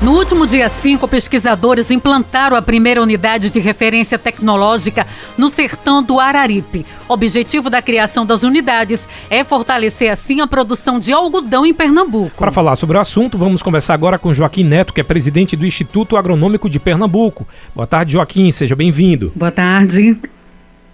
[0.00, 5.04] No último dia 5, pesquisadores implantaram a primeira unidade de referência tecnológica
[5.36, 6.86] no sertão do Araripe.
[7.08, 12.38] O objetivo da criação das unidades é fortalecer assim a produção de algodão em Pernambuco.
[12.38, 15.66] Para falar sobre o assunto, vamos conversar agora com Joaquim Neto, que é presidente do
[15.66, 17.44] Instituto Agronômico de Pernambuco.
[17.74, 19.32] Boa tarde, Joaquim, seja bem-vindo.
[19.34, 20.16] Boa tarde.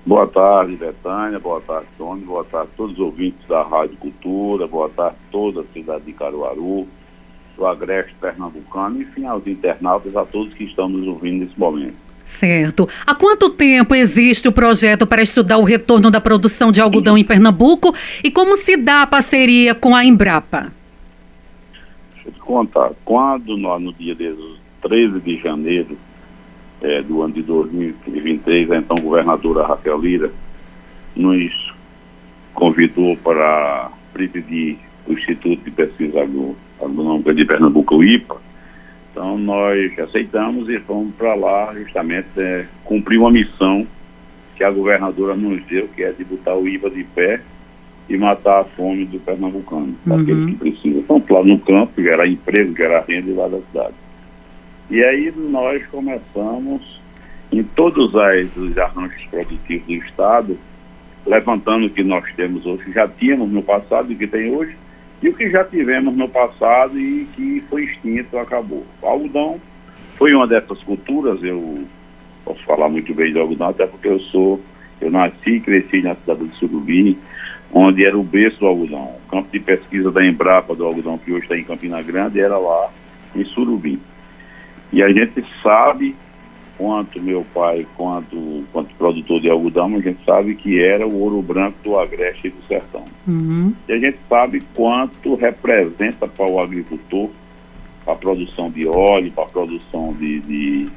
[0.06, 1.38] Boa tarde, Betânia.
[1.38, 2.22] Boa tarde, Tony.
[2.22, 4.66] Boa tarde a todos os ouvintes da Rádio Cultura.
[4.66, 6.88] Boa tarde a toda a cidade de Caruaru
[7.56, 12.04] do Agreste Pernambucano, enfim, aos internautas, a todos que estão nos ouvindo nesse momento.
[12.26, 12.88] Certo.
[13.06, 17.24] Há quanto tempo existe o projeto para estudar o retorno da produção de algodão em
[17.24, 20.72] Pernambuco e como se dá a parceria com a Embrapa?
[22.14, 22.90] Deixa eu te contar.
[23.04, 24.16] Quando nós, no dia
[24.82, 25.96] 13 de janeiro
[26.82, 30.32] é, do ano de 2023, a então governadora Raquel Lira
[31.14, 31.74] nos
[32.52, 38.36] convidou para presidir o Instituto de Pesquisa Agro Agronômica de Pernambuco, o IPA.
[39.10, 43.86] Então nós aceitamos e fomos para lá justamente é, cumprir uma missão
[44.56, 47.40] que a governadora nos deu, que é de botar o IPA de pé
[48.08, 50.20] e matar a fome do pernambucano, uhum.
[50.20, 51.00] aqueles que precisam.
[51.00, 53.94] Então, lá no campo, gerar emprego, gerar renda lá da cidade.
[54.90, 57.00] E aí nós começamos
[57.50, 60.58] em todos os arranjos produtivos do Estado,
[61.26, 64.76] levantando o que nós temos hoje, já tínhamos no passado e que tem hoje,
[65.22, 68.84] e o que já tivemos no passado e que foi extinto, acabou.
[69.00, 69.60] O algodão
[70.16, 71.84] foi uma dessas culturas, eu
[72.44, 74.60] posso falar muito bem de algodão, até porque eu sou,
[75.00, 77.18] eu nasci e cresci na cidade de Surubim,
[77.72, 79.16] onde era o berço do algodão.
[79.26, 82.56] O campo de pesquisa da Embrapa do algodão, que hoje está em Campina Grande, era
[82.58, 82.90] lá
[83.34, 84.00] em Surubim.
[84.92, 86.14] E a gente sabe
[86.76, 91.40] quanto meu pai, quanto, quanto produtor de algodão, a gente sabe que era o ouro
[91.42, 93.04] branco do Agreste e do Sertão.
[93.26, 93.72] Uhum.
[93.88, 97.30] E a gente sabe quanto representa para o agricultor
[98.06, 100.88] a produção de óleo, para a produção de, de,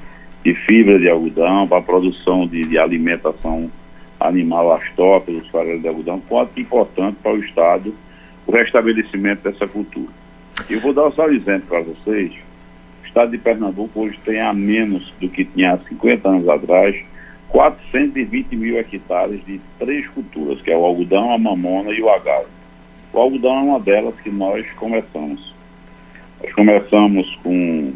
[0.44, 3.72] de, fibra de algodão, para a produção de, de alimentação
[4.19, 7.94] animal, as tocas, os farelos de algodão, quanto importante para o Estado
[8.46, 10.07] o restabelecimento dessa cultura.
[10.69, 12.34] Eu vou dar só um exemplo para vocês
[13.17, 16.95] estado de Pernambuco hoje tem a menos do que tinha há 50 anos atrás,
[17.50, 22.45] 420 mil hectares de três culturas, que é o algodão, a mamona e o agave.
[23.11, 25.56] O algodão é uma delas que nós começamos.
[26.39, 27.91] Nós começamos com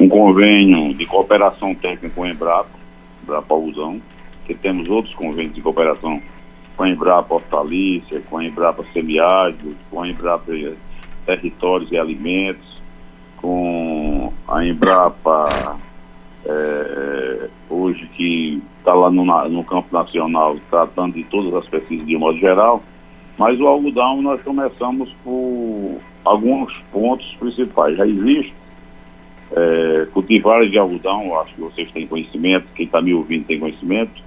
[0.00, 2.70] um convênio de cooperação técnica com a Embrapa,
[3.22, 4.00] Embrapa Algodão,
[4.46, 6.22] que temos outros convênios de cooperação
[6.74, 10.50] com a Embrapa Hortalícia, com a Embrapa Semiárido, com a Embrapa
[11.26, 12.72] Territórios e Alimentos,
[13.42, 15.78] com a Embrapa,
[16.44, 22.16] é, hoje que está lá no, no, campo nacional tratando de todas as pesquisas de
[22.16, 22.82] modo geral,
[23.38, 27.96] mas o algodão nós começamos por alguns pontos principais.
[27.96, 28.54] Já existe
[29.52, 34.22] é, cultivares de algodão, acho que vocês têm conhecimento, quem está me ouvindo tem conhecimento,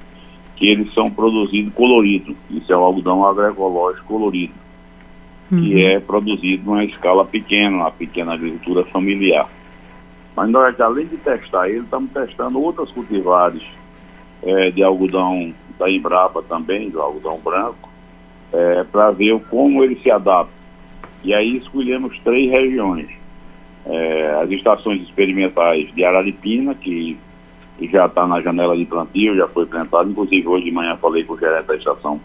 [0.56, 2.36] que eles são produzidos colorido.
[2.50, 4.54] Isso é o algodão agroecológico colorido
[5.52, 5.62] uhum.
[5.62, 9.50] que é produzido numa escala pequena, na pequena agricultura familiar.
[10.36, 13.64] Mas nós, além de testar ele, estamos testando outras cultivares
[14.44, 17.90] é, de algodão da Embrapa também, do algodão branco,
[18.52, 20.54] é, para ver como ele se adapta.
[21.24, 23.10] E aí escolhemos três regiões.
[23.86, 27.18] É, as estações experimentais de Araripina, que,
[27.78, 30.10] que já está na janela de plantio, já foi plantado.
[30.10, 32.20] Inclusive, hoje de manhã falei com o gerente da estação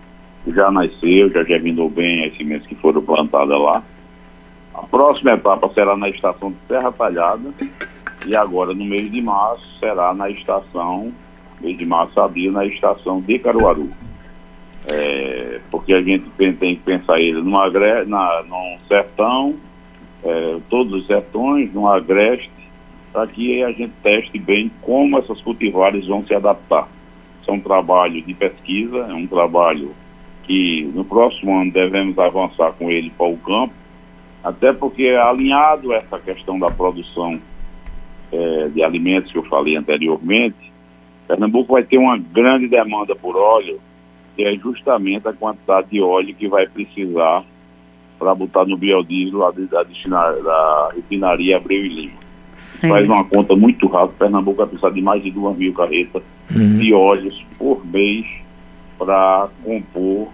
[0.46, 3.82] já nasceu, já germinou bem as sementes que foram plantadas lá.
[4.74, 7.52] A próxima etapa será na estação de Serra Talhada
[8.26, 11.12] e agora no mês de março será na estação,
[11.60, 13.90] mês de março abril, na estação de Caruaru.
[14.90, 17.68] É, porque a gente tem, tem que pensar ele numa,
[18.06, 19.56] na, num sertão,
[20.24, 22.50] é, todos os sertões, num agreste,
[23.12, 26.88] para que a gente teste bem como essas cultivares vão se adaptar.
[27.40, 29.94] Isso é um trabalho de pesquisa, é um trabalho
[30.44, 33.74] que no próximo ano devemos avançar com ele para o campo,
[34.42, 37.40] até porque alinhado essa questão da produção
[38.32, 40.70] é, de alimentos que eu falei anteriormente,
[41.26, 43.80] Pernambuco vai ter uma grande demanda por óleo,
[44.36, 47.44] que é justamente a quantidade de óleo que vai precisar
[48.18, 52.12] para botar no biodiesel da, da, da refinaria Abreu e Lima.
[52.80, 52.88] Sim.
[52.88, 56.78] Faz uma conta muito rápida, Pernambuco vai precisar de mais de duas mil carretas uhum.
[56.78, 58.26] de óleos por mês
[58.98, 60.28] para compor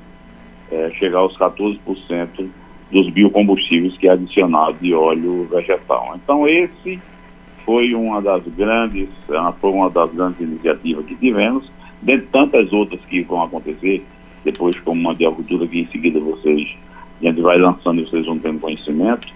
[0.71, 2.49] é, chegar aos 14%
[2.91, 6.19] dos biocombustíveis que é adicionado de óleo vegetal.
[6.23, 7.01] Então esse
[7.67, 11.69] foi uma das grandes, é, foi uma das grandes iniciativas que tivemos,
[12.01, 14.07] dentre tantas outras que vão acontecer,
[14.45, 16.77] depois como uma de agricultura que em seguida vocês,
[17.21, 19.27] a gente vai lançando e vocês vão tendo conhecimento.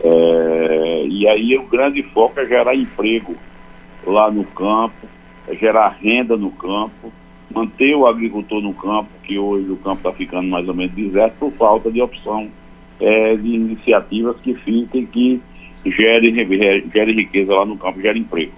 [0.00, 3.34] É, e aí o grande foco é gerar emprego
[4.06, 5.08] lá no campo,
[5.48, 7.12] é gerar renda no campo,
[7.52, 11.34] manter o agricultor no campo, que hoje o campo está ficando mais ou menos deserto
[11.40, 12.48] por falta de opção
[13.00, 15.40] é, de iniciativas que fiquem, que
[15.90, 16.34] gerem,
[16.92, 18.52] gerem riqueza lá no campo, gerem emprego.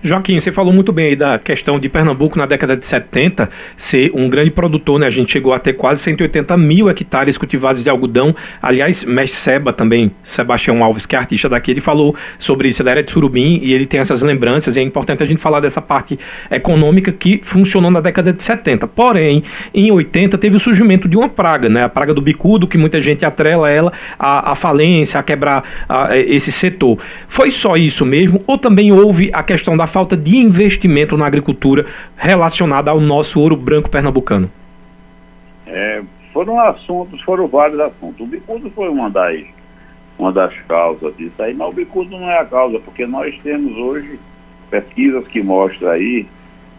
[0.00, 4.12] Joaquim, você falou muito bem aí da questão de Pernambuco na década de 70 ser
[4.14, 5.08] um grande produtor, né?
[5.08, 8.34] A gente chegou a ter quase 180 mil hectares cultivados de algodão.
[8.62, 12.80] Aliás, Mestre Seba também, Sebastião Alves, que é artista daqui, ele falou sobre isso.
[12.80, 14.76] Ele era de Surubim e ele tem essas lembranças.
[14.76, 16.16] E é importante a gente falar dessa parte
[16.48, 18.86] econômica que funcionou na década de 70.
[18.86, 19.42] Porém,
[19.74, 21.82] em 80 teve o surgimento de uma praga, né?
[21.82, 26.16] A praga do bicudo, que muita gente atrela ela à, à falência, a quebrar a,
[26.16, 26.98] esse setor.
[27.26, 28.44] Foi só isso mesmo?
[28.46, 31.86] Ou também houve a questão da falta de investimento na agricultura
[32.16, 34.48] relacionada ao nosso ouro branco pernambucano?
[35.66, 36.02] É,
[36.32, 38.20] foram assuntos, foram vários assuntos.
[38.20, 39.40] O bicudo foi uma das,
[40.18, 43.76] uma das causas disso aí, mas o bicudo não é a causa, porque nós temos
[43.76, 44.18] hoje
[44.70, 46.26] pesquisas que mostram aí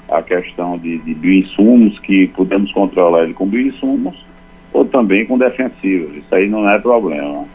[0.07, 4.25] a questão de, de bioinsumos, que podemos controlar ele com bioinsumos
[4.71, 6.15] ou também com defensivos.
[6.15, 7.45] Isso aí não é problema.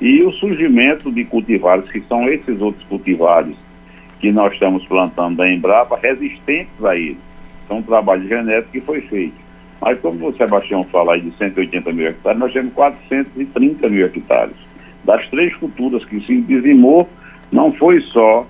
[0.00, 3.56] E o surgimento de cultivares, que são esses outros cultivares
[4.20, 7.20] que nós estamos plantando da Embrapa resistentes a isso.
[7.64, 9.34] Então, um trabalho genético que foi feito.
[9.80, 14.56] Mas, como o Sebastião fala aí de 180 mil hectares, nós temos 430 mil hectares.
[15.02, 17.08] Das três culturas que se dizimou,
[17.52, 18.46] não foi só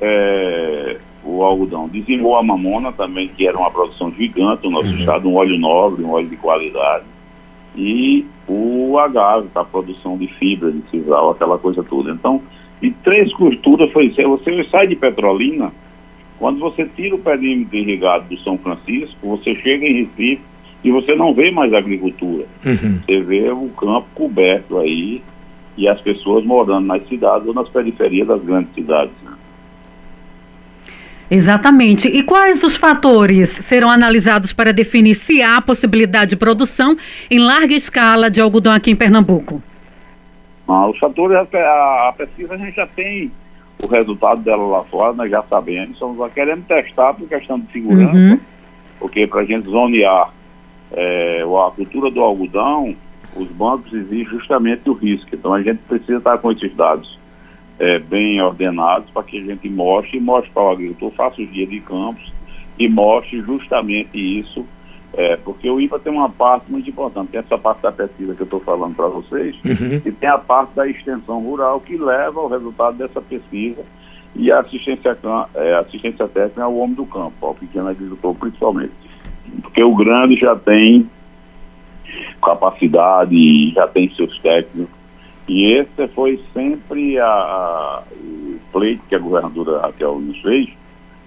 [0.00, 4.98] é, o algodão, dizimou a mamona também, que era uma produção gigante no nosso uhum.
[4.98, 7.04] estado, um óleo nobre, um óleo de qualidade,
[7.76, 12.10] e o agave, a produção de fibra, de sisal, aquela coisa toda.
[12.10, 12.42] Então,
[12.82, 14.20] e três culturas foi isso.
[14.22, 15.72] Você sai de Petrolina,
[16.38, 20.40] quando você tira o perímetro irrigado do São Francisco, você chega em Recife
[20.82, 22.44] e você não vê mais agricultura.
[22.64, 22.98] Uhum.
[23.06, 25.22] Você vê o campo coberto aí
[25.76, 29.14] e as pessoas morando nas cidades ou nas periferias das grandes cidades.
[29.24, 29.32] Né?
[31.30, 32.08] Exatamente.
[32.08, 36.96] E quais os fatores serão analisados para definir se há possibilidade de produção
[37.30, 39.62] em larga escala de algodão aqui em Pernambuco?
[40.72, 43.30] Ah, os fatores, a, a, pesquisa a gente já tem
[43.82, 48.16] o resultado dela lá fora, nós já sabemos, só queremos testar por questão de segurança,
[48.16, 48.40] uhum.
[48.98, 50.32] porque para a gente zonear
[50.92, 52.94] é, a cultura do algodão,
[53.36, 55.28] os bancos exigem justamente o risco.
[55.32, 57.18] Então a gente precisa estar com esses dados
[57.78, 61.50] é, bem ordenados para que a gente mostre e mostre para o agricultor, faça os
[61.50, 62.32] dias de campos
[62.78, 64.64] e mostre justamente isso
[65.14, 68.42] é, porque o IPA tem uma parte muito importante, tem essa parte da pesquisa que
[68.42, 70.00] eu estou falando para vocês, uhum.
[70.04, 73.82] e tem a parte da extensão rural que leva ao resultado dessa pesquisa
[74.34, 75.16] e a assistência,
[75.54, 78.92] é, assistência técnica ao homem do campo, ao pequeno agricultor principalmente.
[79.60, 81.08] Porque o grande já tem
[82.42, 85.02] capacidade, já tem seus técnicos,
[85.46, 90.70] e esse foi sempre a, a, o pleito que a governadora Raquel nos fez,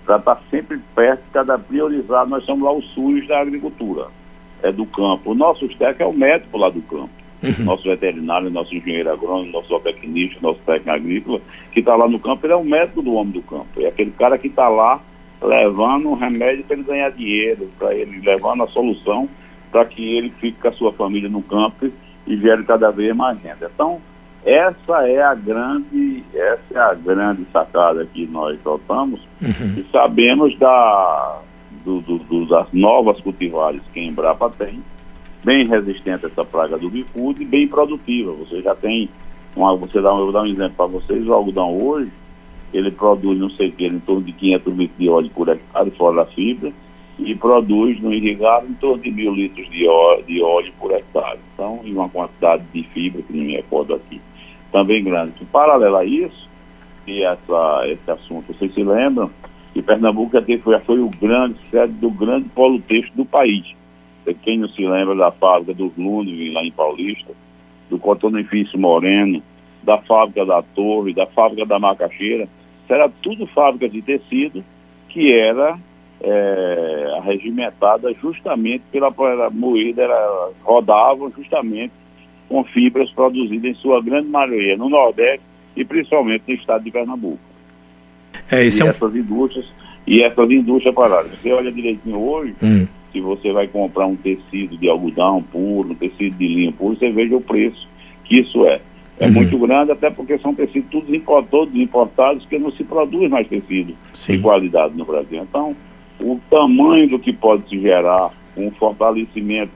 [0.05, 2.27] para estar tá sempre perto, cada priorizar.
[2.27, 4.07] Nós somos lá o SUS da agricultura,
[4.61, 5.31] é do campo.
[5.31, 7.09] O nosso técnico é o médico lá do campo.
[7.43, 7.65] Uhum.
[7.65, 11.41] Nosso veterinário, nosso engenheiro agrônomo, nosso zootecnista, nosso técnico agrícola,
[11.71, 13.67] que está lá no campo, ele é o médico do homem do campo.
[13.77, 14.99] É aquele cara que está lá
[15.41, 19.29] levando um remédio para ele ganhar dinheiro, para ele levando a solução
[19.75, 21.91] para que ele fique com a sua família no campo
[22.25, 23.69] e gere cada vez mais renda.
[23.73, 23.99] Então,
[24.45, 29.73] essa é a grande, essa é a grande sacada que nós soltamos uhum.
[29.79, 31.41] e sabemos da,
[31.83, 34.83] do, do, do, das novas cultivares que a Embrapa tem,
[35.43, 38.33] bem resistente a essa praga do bicudo e bem produtiva.
[38.33, 39.09] Você já tem,
[39.55, 42.11] uma, você dá, eu vou dar um exemplo para vocês, o algodão hoje,
[42.71, 45.91] ele produz, não sei o que, em torno de 500 litros de óleo por hectare,
[45.91, 46.71] fora da fibra,
[47.17, 51.39] e produz no irrigado em torno de mil litros de óleo, de óleo por hectare.
[51.53, 54.21] Então, em uma quantidade de fibra que não me recordo aqui
[54.75, 55.45] também grande.
[55.53, 56.49] Paralelo a isso,
[57.07, 59.31] e essa, esse assunto, vocês se lembram
[59.73, 60.35] que Pernambuco
[60.69, 63.73] já, foi o grande, sede do grande polo texto do país.
[64.43, 67.31] Quem não se lembra da fábrica do Ludwig lá em Paulista,
[67.89, 69.41] do Cotonifício Moreno,
[69.81, 72.49] da fábrica da Torre, da fábrica da Macaxeira,
[72.89, 74.61] era tudo fábrica de tecido
[75.07, 75.79] que era
[76.19, 81.93] é, arregimentada justamente pela, pela moída, era, rodavam justamente
[82.55, 85.41] com fibras produzidas em sua grande maioria no Nordeste
[85.75, 87.37] e principalmente no estado de Pernambuco.
[88.49, 88.87] É, e é um...
[88.87, 89.65] essas indústrias,
[90.07, 91.31] e essas indústrias paradas.
[91.33, 92.87] Você olha direitinho hoje, hum.
[93.11, 97.11] se você vai comprar um tecido de algodão puro, um tecido de linho puro, você
[97.11, 97.89] veja o preço
[98.23, 98.79] que isso é.
[99.19, 99.33] É uhum.
[99.33, 103.95] muito grande, até porque são tecidos todos, todos importados, que não se produz mais tecido
[104.13, 104.37] Sim.
[104.37, 105.41] de qualidade no Brasil.
[105.41, 105.75] Então,
[106.21, 109.71] o tamanho do que pode se gerar, um fortalecimento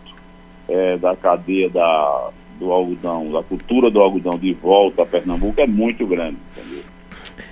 [0.67, 5.67] é, da cadeia da, do algodão, da cultura do algodão de volta a Pernambuco é
[5.67, 6.37] muito grande.
[6.57, 6.83] Entendeu?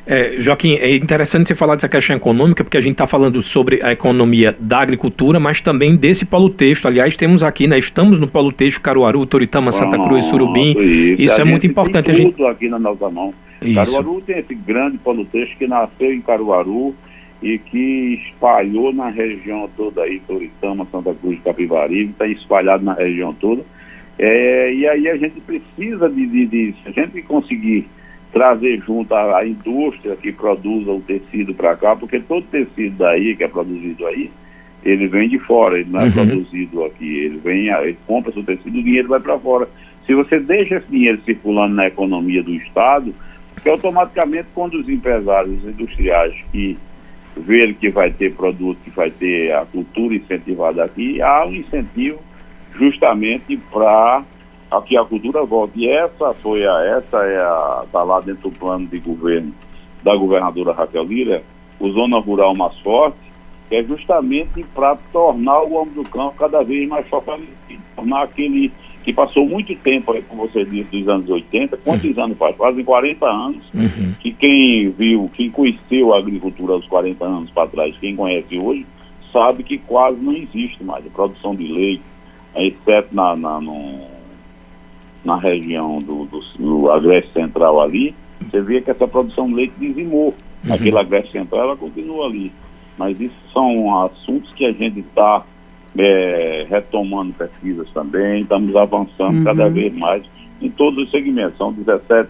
[0.05, 3.81] É, Joaquim, é interessante você falar dessa questão econômica, porque a gente está falando sobre
[3.83, 6.87] a economia da agricultura, mas também desse polo texto.
[6.87, 7.77] Aliás, temos aqui, né?
[7.77, 10.71] Estamos no polo texto Caruaru, Toritama, Santa Cruz, Surubim.
[10.71, 12.05] Isso, isso é muito importante.
[12.05, 12.55] Tem tudo a gente...
[12.55, 13.33] aqui na nossa mão.
[13.61, 13.75] Isso.
[13.75, 16.95] Caruaru tem esse grande polo texto que nasceu em Caruaru
[17.41, 23.33] e que espalhou na região toda aí, Toritama, Santa Cruz, Capivari, está espalhado na região
[23.33, 23.63] toda.
[24.19, 27.87] É, e aí a gente precisa de, de, de se a gente conseguir
[28.31, 33.35] trazer junto a, a indústria que produza o tecido para cá, porque todo tecido daí
[33.35, 34.31] que é produzido aí,
[34.83, 36.11] ele vem de fora, ele não é uhum.
[36.11, 39.67] produzido aqui, ele vem, ele compra seu tecido, o dinheiro vai para fora.
[40.05, 43.13] Se você deixa esse dinheiro circulando na economia do Estado,
[43.61, 46.77] que automaticamente quando os empresários industriais que
[47.35, 52.19] verem que vai ter produto, que vai ter a cultura incentivada aqui, há um incentivo
[52.77, 54.23] justamente para
[54.85, 55.79] que a cultura volte.
[55.79, 59.53] E essa foi a, essa é a, está lá dentro do plano de governo
[60.03, 61.43] da governadora Raquel Lira,
[61.79, 63.17] o Zona Rural Mais Forte,
[63.69, 68.71] que é justamente para tornar o homem do campo cada vez mais fortalecido, tornar aquele
[69.03, 72.23] que passou muito tempo, aí, como você disse, dos anos 80, quantos uhum.
[72.23, 72.55] anos faz?
[72.57, 74.13] Fazem 40 anos, uhum.
[74.19, 78.85] que quem viu, quem conheceu a agricultura aos 40 anos para trás, quem conhece hoje,
[79.31, 82.03] sabe que quase não existe mais a produção de leite,
[82.65, 83.99] exceto na, na, no,
[85.23, 89.73] na região do, do, do Agreste Central ali, você vê que essa produção de leite
[89.79, 90.33] dizimou.
[90.63, 90.73] Uhum.
[90.73, 92.51] Aquela Agreste Central, ela continua ali.
[92.97, 95.43] Mas isso são assuntos que a gente está
[95.97, 99.43] é, retomando pesquisas também, estamos avançando uhum.
[99.43, 100.23] cada vez mais
[100.61, 101.57] em todos os segmentos.
[101.57, 102.29] São 17,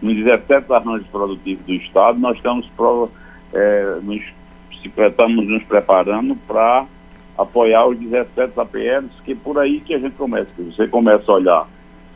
[0.00, 3.10] nos 17 arranjos produtivos do Estado, nós estamos, pro,
[3.52, 4.22] é, nos,
[4.70, 6.86] estamos nos preparando para
[7.36, 10.48] apoiar os 17 APLs, que é por aí que a gente começa.
[10.58, 11.68] Você começa a olhar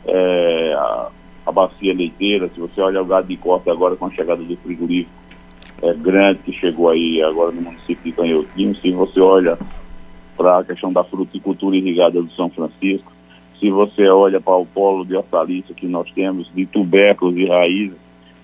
[0.05, 1.09] é, a,
[1.45, 4.57] a, bacia leiteira, se você olha o gado de corte agora com a chegada do
[4.57, 5.19] frigorífico
[5.81, 9.57] é, grande que chegou aí agora no município de Canhotinho, se você olha
[10.37, 13.11] para a questão da fruticultura irrigada do São Francisco,
[13.59, 17.97] se você olha para o polo de hortaliça que nós temos, de tubérculos e raízes,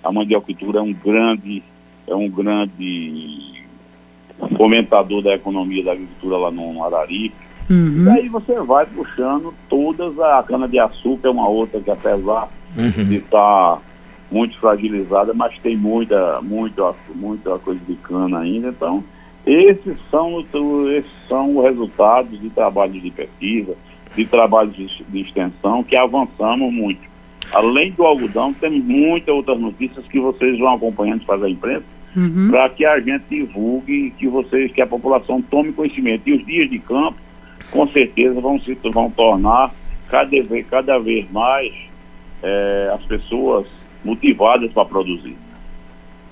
[0.04, 1.64] a mandioquitura é um grande,
[2.06, 3.65] é um grande
[4.58, 7.36] fomentador da economia da agricultura lá no Araripe.
[7.70, 8.06] Uhum.
[8.06, 12.92] E aí você vai puxando todas, a cana-de-açúcar é uma outra que apesar uhum.
[12.92, 13.82] de estar tá
[14.32, 19.04] muito fragilizada, mas tem muita, muita, muita coisa de cana ainda, então
[19.46, 20.44] esses são,
[20.90, 23.76] esses são os resultados de trabalhos de pesquisa,
[24.16, 27.02] de trabalhos de, de extensão que avançamos muito.
[27.54, 32.50] Além do algodão, temos muitas outras notícias que vocês vão acompanhando para a imprensa, uhum.
[32.50, 36.28] para que a gente divulgue, que vocês, que a população tome conhecimento.
[36.28, 37.18] E os dias de campo,
[37.72, 39.74] com certeza, vão se vão tornar
[40.10, 41.74] cada vez, cada vez mais
[42.42, 43.68] é, as pessoas
[44.04, 45.36] motivadas para produzir.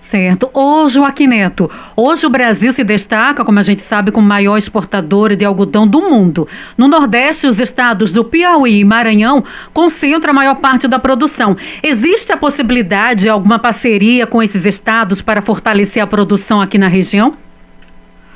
[0.03, 0.49] Certo.
[0.53, 5.35] Ô, Joaquim Neto, hoje o Brasil se destaca, como a gente sabe, como maior exportador
[5.35, 6.47] de algodão do mundo.
[6.77, 9.43] No Nordeste, os estados do Piauí e Maranhão
[9.73, 11.57] concentram a maior parte da produção.
[11.81, 16.87] Existe a possibilidade de alguma parceria com esses estados para fortalecer a produção aqui na
[16.87, 17.35] região?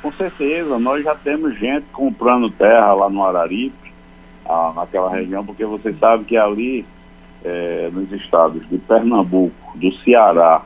[0.02, 0.78] Com certeza.
[0.78, 3.92] Nós já temos gente comprando terra lá no Araripe,
[4.74, 6.84] naquela região, porque você sabe que ali,
[7.44, 10.62] é, nos estados de Pernambuco, do Ceará,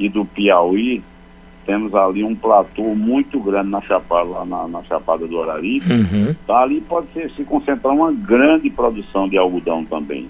[0.00, 1.02] e do Piauí,
[1.66, 5.92] temos ali um platô muito grande na Chapada, lá na, na Chapada do Araripe.
[5.92, 6.34] Uhum.
[6.46, 10.28] Tá, ali pode ser, se concentrar uma grande produção de algodão também.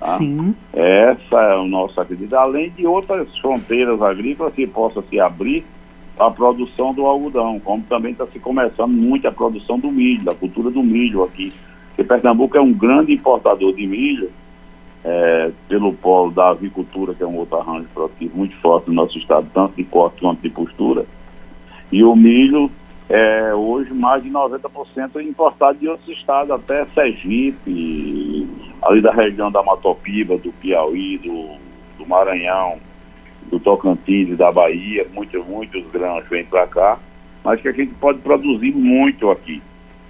[0.00, 0.16] Tá?
[0.16, 0.54] Sim.
[0.72, 2.34] Essa é o nosso acredito.
[2.34, 5.64] Além de outras fronteiras agrícolas que possa se abrir
[6.18, 10.34] a produção do algodão, como também está se começando muito a produção do milho, da
[10.34, 11.52] cultura do milho aqui.
[11.88, 14.30] Porque Pernambuco é um grande importador de milho
[15.04, 19.18] é, pelo polo da avicultura, que é um outro arranjo produtivo muito forte no nosso
[19.18, 21.04] estado, tanto de corte quanto de postura.
[21.92, 22.70] E o milho
[23.08, 28.48] é hoje mais de 90% importado de outros estados, até Sergipe,
[28.82, 31.56] ali da região da Matopiba, do Piauí, do,
[31.98, 32.78] do Maranhão,
[33.50, 36.98] do Tocantins e da Bahia, muitos, muitos grãos vêm para cá,
[37.44, 39.62] mas que a gente pode produzir muito aqui.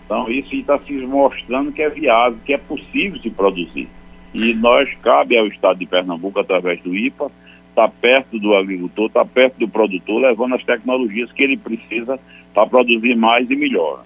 [0.05, 3.89] Então isso está se mostrando que é viável, que é possível se produzir.
[4.35, 7.31] E nós, cabe ao Estado de Pernambuco, através do IPA,
[7.71, 11.57] estar tá perto do agricultor, estar tá perto do produtor, levando as tecnologias que ele
[11.57, 12.19] precisa
[12.53, 14.05] para produzir mais e melhor.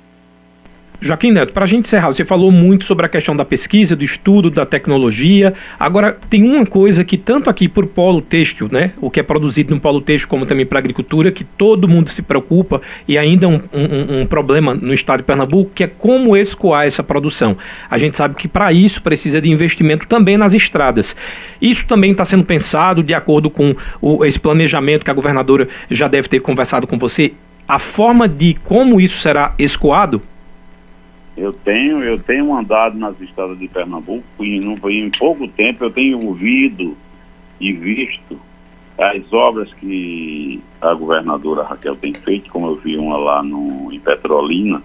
[1.01, 4.03] Joaquim Neto, para a gente encerrar, você falou muito sobre a questão da pesquisa, do
[4.03, 5.55] estudo, da tecnologia.
[5.79, 9.73] Agora, tem uma coisa que tanto aqui por polo têxtil, né, o que é produzido
[9.73, 13.47] no polo têxtil, como também para a agricultura, que todo mundo se preocupa e ainda
[13.47, 17.57] um, um, um, problema no estado de Pernambuco, que é como escoar essa produção.
[17.89, 21.15] A gente sabe que para isso precisa de investimento também nas estradas.
[21.63, 26.09] Isso também está sendo pensado de acordo com o, esse planejamento que a governadora já
[26.09, 27.33] deve ter conversado com você.
[27.69, 30.21] A forma de como isso será escoado
[31.39, 36.27] eu tenho, eu tenho andado nas estradas de Pernambuco e em pouco tempo eu tenho
[36.27, 36.97] ouvido
[37.61, 38.39] e visto
[38.99, 44.01] as obras que a governadora Raquel tem feito, como eu vi uma lá no, em
[44.01, 44.83] Petrolina,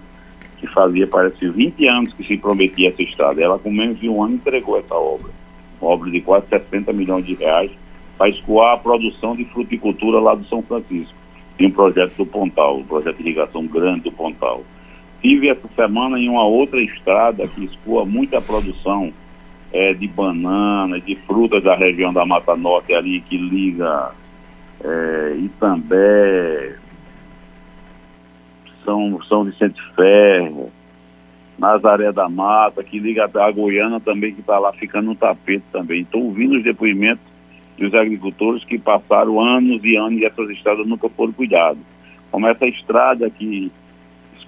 [0.58, 3.42] que fazia, parece, 20 anos que se prometia essa estrada.
[3.42, 5.32] Ela, com menos de um ano, entregou essa obra.
[5.80, 7.72] Uma obra de quase 60 milhões de reais
[8.16, 11.14] para escoar a produção de fruticultura lá do São Francisco.
[11.58, 14.62] Tem um projeto do Pontal, um projeto de irrigação grande do Pontal.
[15.24, 19.10] Tive essa semana em uma outra estrada que escoa muita produção
[19.72, 24.12] é, de banana, de frutas da região da Mata Norte ali, que liga
[24.84, 26.76] é, Itambé,
[28.84, 30.70] São, São Vicente Ferro,
[31.58, 36.02] Nazaré da Mata, que liga a Goiânia também, que está lá ficando no tapete também.
[36.02, 37.24] Estou ouvindo os depoimentos
[37.78, 41.82] dos agricultores que passaram anos e anos e essas estradas nunca foram cuidadas.
[42.30, 43.72] Como essa estrada que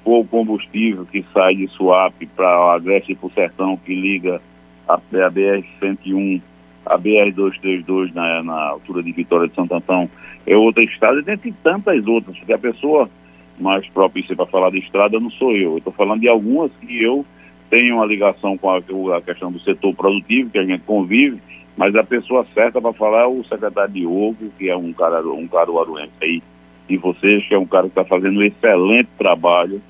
[0.06, 4.40] o combustível que sai de Suape para a Agreste e para o Sertão, que liga
[4.88, 6.40] a, a BR-101,
[6.84, 10.08] a BR-232 na, na, altura de Vitória de Santo Antão,
[10.46, 13.10] é outra estrada, dentre tantas outras, porque a pessoa
[13.58, 15.72] mais propícia para falar de estrada não sou eu.
[15.72, 17.26] Eu estou falando de algumas que eu
[17.68, 21.42] tenho uma ligação com a, a, questão do setor produtivo, que a gente convive,
[21.76, 25.48] mas a pessoa certa para falar é o secretário Diogo, que é um cara, um
[25.48, 26.42] cara aruense aí,
[26.88, 29.82] e vocês, que é um cara que está fazendo um excelente trabalho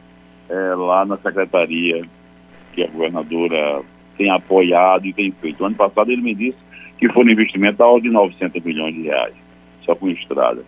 [0.49, 2.05] é, lá na secretaria
[2.73, 3.83] que a governadora
[4.17, 5.65] tem apoiado e tem feito.
[5.65, 6.59] Ano passado ele me disse
[6.99, 9.35] que foi um investimento da ordem de 900 milhões de reais,
[9.85, 10.65] só com estrada.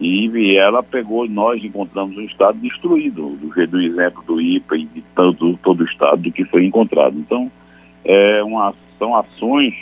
[0.00, 4.84] E ela pegou, nós encontramos um estado destruído, do jeito do exemplo do IPA e
[4.86, 7.18] de todo, todo o estado do que foi encontrado.
[7.18, 7.50] Então,
[8.04, 9.74] é uma, são ações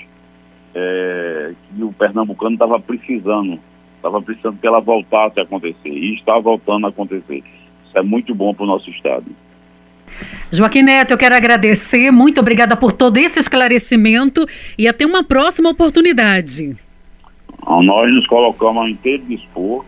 [0.75, 3.59] é, que o pernambucano estava precisando,
[3.97, 7.45] estava precisando que ela voltasse a acontecer, e está voltando a acontecer
[7.99, 9.25] é muito bom para o nosso Estado.
[10.51, 14.47] Joaquim Neto, eu quero agradecer, muito obrigada por todo esse esclarecimento
[14.79, 16.77] e até uma próxima oportunidade.
[17.67, 19.85] Nós nos colocamos ao inteiro dispor,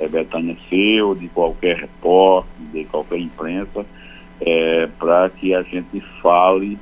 [0.00, 3.84] é Betânia seu, de qualquer repórter, de qualquer imprensa,
[4.40, 6.78] é, para que a gente fale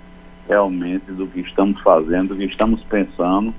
[0.49, 3.53] realmente do que estamos fazendo, do que estamos pensando,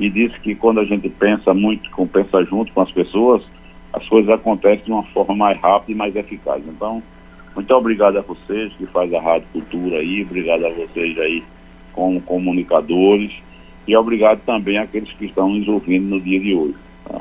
[0.00, 3.42] e disse que quando a gente pensa muito, pensa junto com as pessoas,
[3.92, 6.62] as coisas acontecem de uma forma mais rápida e mais eficaz.
[6.66, 7.02] Então,
[7.54, 11.44] muito obrigado a vocês que faz a Rádio Cultura aí, obrigado a vocês aí
[11.92, 13.32] como comunicadores
[13.86, 16.76] e obrigado também àqueles que estão nos ouvindo no dia de hoje.
[17.04, 17.20] Tá?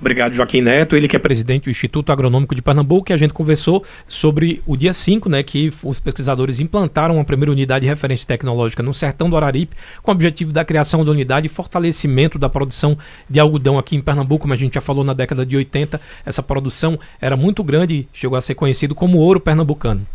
[0.00, 3.34] Obrigado, Joaquim Neto, ele que é presidente do Instituto Agronômico de Pernambuco, que a gente
[3.34, 8.26] conversou sobre o dia 5, né, que os pesquisadores implantaram a primeira unidade de referência
[8.26, 12.48] tecnológica no sertão do Araripe, com o objetivo da criação da unidade e fortalecimento da
[12.48, 12.96] produção
[13.28, 16.42] de algodão aqui em Pernambuco, como a gente já falou na década de 80, essa
[16.42, 20.06] produção era muito grande, chegou a ser conhecido como ouro pernambucano.